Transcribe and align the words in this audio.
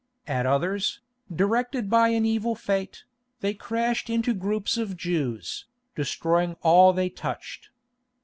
At 0.27 0.47
others, 0.47 0.99
directed 1.31 1.87
by 1.87 2.07
an 2.09 2.25
evil 2.25 2.55
fate, 2.55 3.03
they 3.41 3.53
crashed 3.53 4.09
into 4.09 4.33
groups 4.33 4.75
of 4.75 4.97
Jews, 4.97 5.65
destroying 5.95 6.55
all 6.63 6.91
they 6.91 7.07
touched. 7.07 7.69